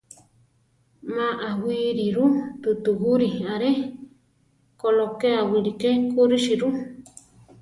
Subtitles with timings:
[1.15, 2.25] Má awíriru
[2.61, 3.71] tutugurí aré;
[4.81, 6.69] kolokéa wiliké kúrusi ru.